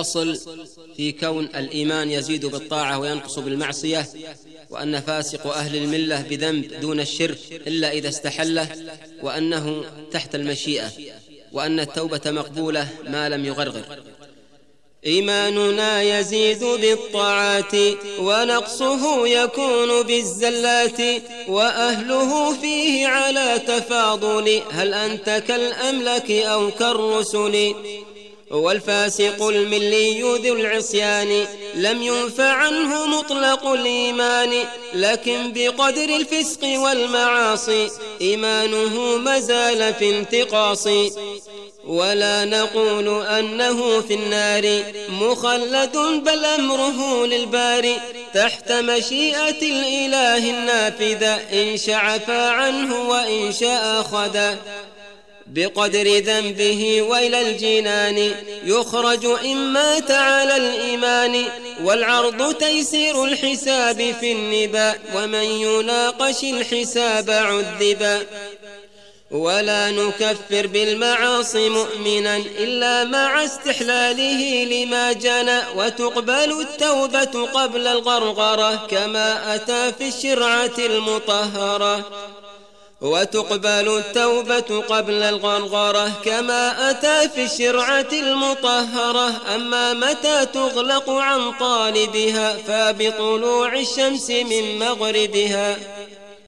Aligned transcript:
فصل 0.00 0.38
في 0.96 1.12
كون 1.12 1.44
الإيمان 1.44 2.10
يزيد 2.10 2.46
بالطاعة 2.46 2.98
وينقص 2.98 3.38
بالمعصية 3.38 4.06
وأن 4.70 5.00
فاسق 5.00 5.46
أهل 5.46 5.76
الملة 5.76 6.22
بذنب 6.22 6.80
دون 6.80 7.00
الشرك 7.00 7.38
إلا 7.50 7.92
إذا 7.92 8.08
استحله 8.08 8.68
وأنه 9.22 9.84
تحت 10.12 10.34
المشيئة 10.34 10.90
وأن 11.52 11.80
التوبة 11.80 12.20
مقبولة 12.26 12.88
ما 13.04 13.28
لم 13.28 13.44
يغرغر. 13.44 14.02
إيماننا 15.06 16.02
يزيد 16.02 16.64
بالطاعات 16.64 17.74
ونقصه 18.18 19.26
يكون 19.26 20.02
بالزلات 20.02 21.00
وأهله 21.48 22.54
فيه 22.60 23.06
على 23.06 23.60
تفاضل. 23.66 24.62
هل 24.70 24.94
أنت 24.94 25.42
كالأملك 25.48 26.30
أو 26.30 26.70
كالرسل؟ 26.70 27.74
والفاسق 28.50 29.42
الملي 29.42 30.20
ذو 30.22 30.54
العصيان. 30.54 31.46
لم 31.74 32.02
ينفع 32.02 32.52
عنه 32.52 33.06
مطلق 33.06 33.66
الإيمان. 33.66 34.52
لكن 34.94 35.52
بقدر 35.52 36.16
الفسق 36.16 36.64
والمعاصي 36.64 37.88
إيمانه 38.20 39.16
مازال 39.16 39.94
في 39.94 40.18
انتقاص. 40.18 40.88
ولا 41.86 42.44
نقول 42.44 43.26
أنه 43.26 44.00
في 44.00 44.14
النار. 44.14 44.82
مخلد 45.08 45.96
بل 45.96 46.44
أمره 46.44 47.26
للباري 47.26 47.96
تحت 48.34 48.72
مشيئة 48.72 49.62
الإله 49.62 50.50
النافذة. 50.50 51.34
إن 51.34 51.76
شعفى 51.76 52.32
عنه 52.32 53.08
وإن 53.08 53.52
شاء 53.52 54.02
خدا 54.02 54.58
بقدر 55.54 56.18
ذنبه 56.18 57.02
وإلى 57.02 57.50
الجنان. 57.50 58.34
يخرج 58.64 59.26
إن 59.44 59.56
مات 59.56 60.10
على 60.10 60.56
الإيمان. 60.56 61.44
والعرض 61.84 62.54
تيسير 62.54 63.24
الحساب 63.24 64.14
في 64.20 64.32
النباء 64.32 65.00
ومن 65.14 65.44
يناقش 65.44 66.44
الحساب 66.44 67.30
عذبا. 67.30 68.26
ولا 69.30 69.90
نكفر 69.90 70.66
بالمعاصي 70.66 71.68
مؤمنا 71.68 72.36
إلا 72.36 73.04
مع 73.04 73.44
استحلاله 73.44 74.64
لما 74.64 75.12
جنى. 75.12 75.60
وتقبل 75.76 76.60
التوبة 76.60 77.46
قبل 77.46 77.86
الغرغرة 77.86 78.86
كما 78.86 79.54
أتى 79.54 79.92
في 79.98 80.08
الشرعة 80.08 80.78
المطهرة. 80.78 82.10
وتقبل 83.00 83.98
التوبة 83.98 84.80
قبل 84.88 85.22
الغرغرة 85.22 86.12
كما 86.24 86.90
أتى 86.90 87.28
في 87.28 87.44
الشرعة 87.44 88.08
المطهرة. 88.12 89.54
أما 89.54 89.92
متى 89.92 90.46
تغلق 90.46 91.10
عن 91.10 91.52
طالبها 91.52 92.56
فبطلوع 92.56 93.78
الشمس 93.78 94.30
من 94.30 94.78
مغربها. 94.78 95.76